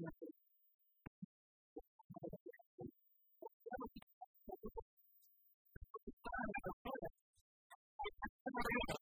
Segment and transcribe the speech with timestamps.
[0.00, 0.10] Thank
[8.90, 9.01] you.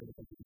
[0.00, 0.39] ariko.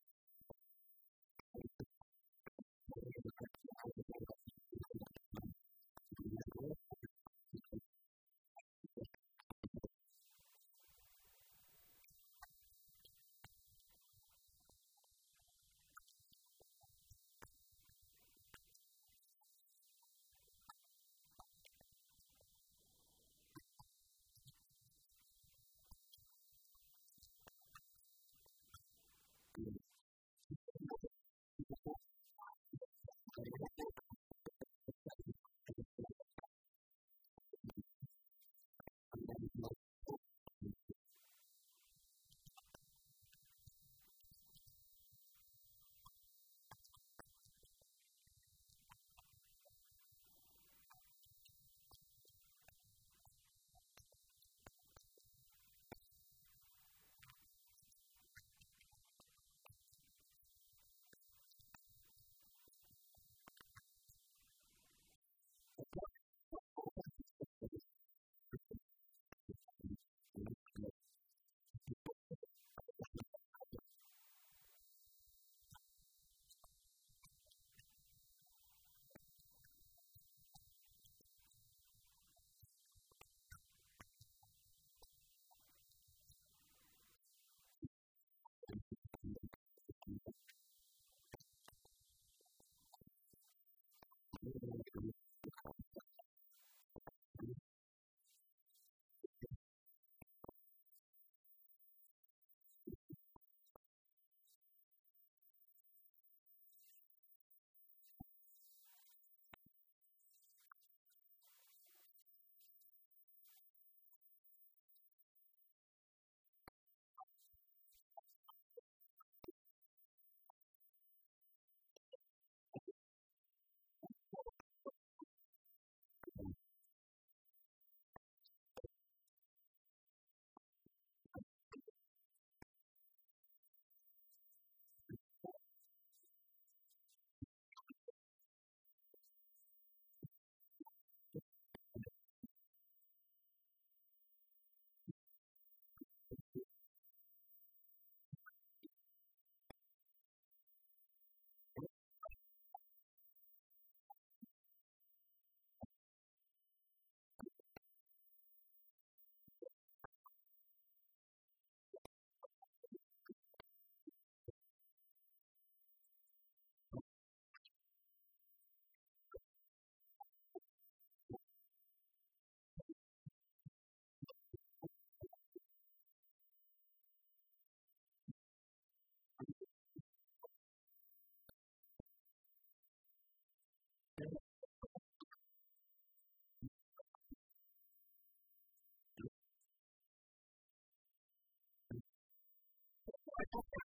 [193.44, 193.83] I don't know.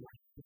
[0.00, 0.45] life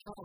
[0.00, 0.24] cyangwa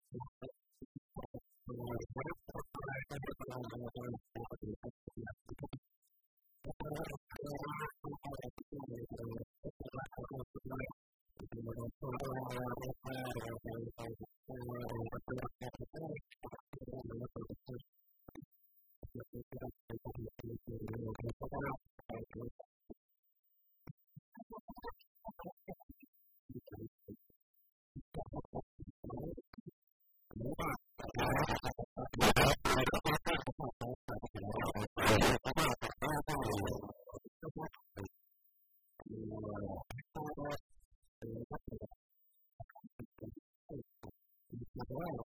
[44.91, 45.30] amafaranga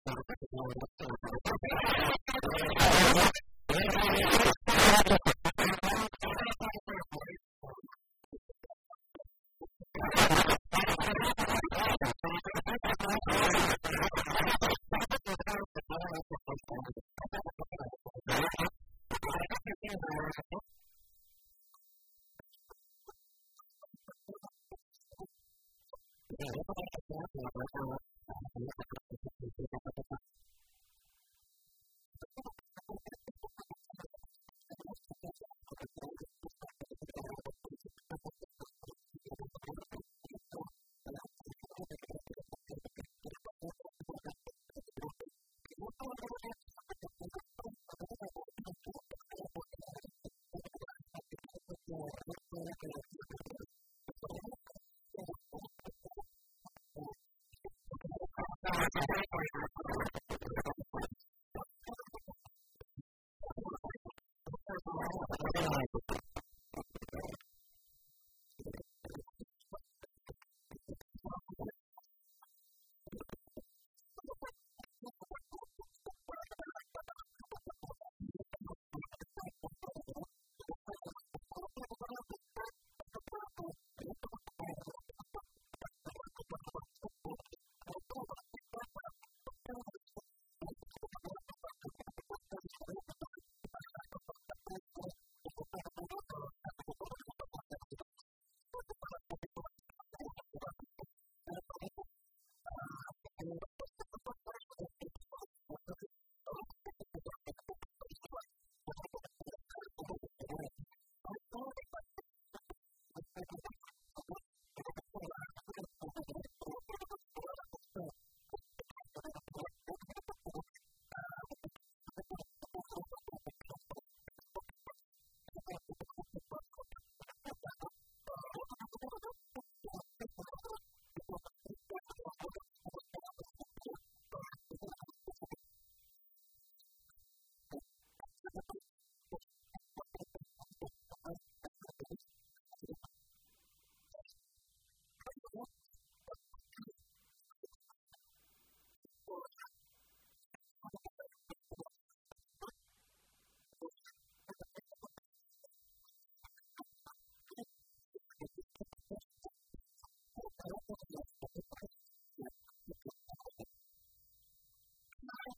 [46.01, 46.50] abantu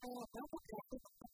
[0.04, 1.33] no, I don't know what.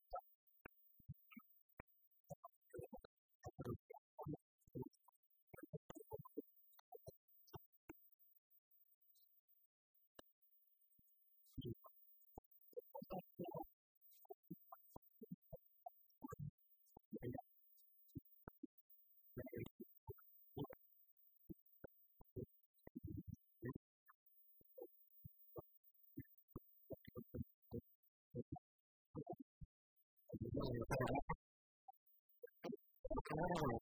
[33.41, 33.81] Thank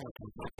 [0.00, 0.59] n'abakiriya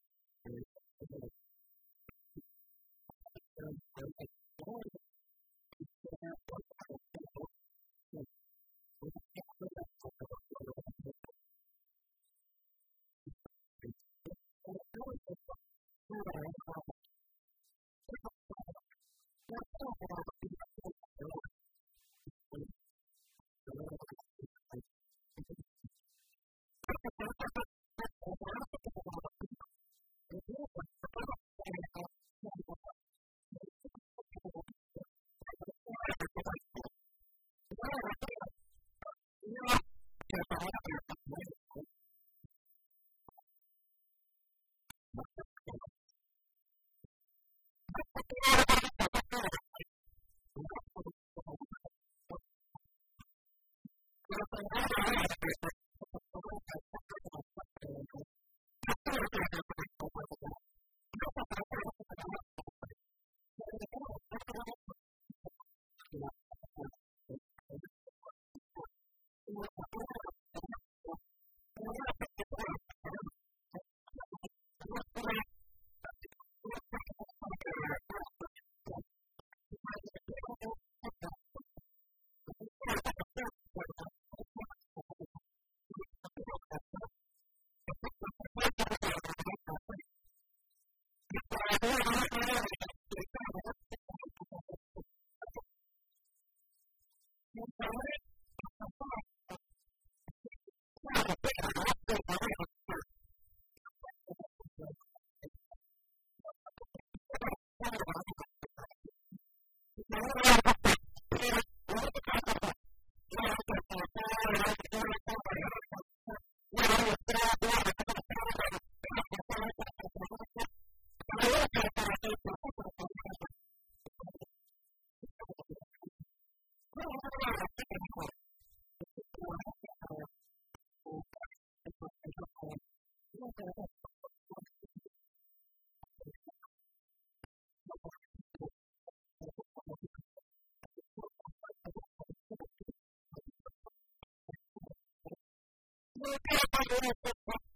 [146.91, 147.70] go to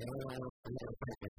[0.10, 0.69] baruta
[0.99, 1.39] baruta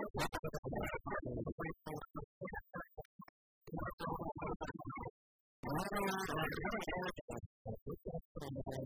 [0.00, 0.32] Thank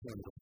[0.04, 0.33] you.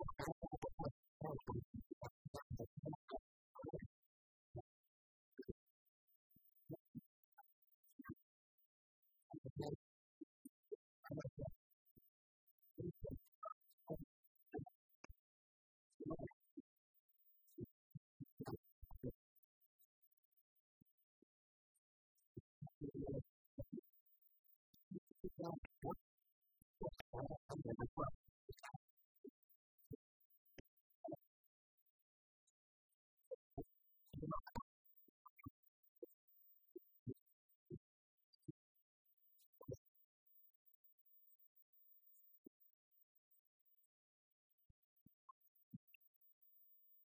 [0.00, 0.49] What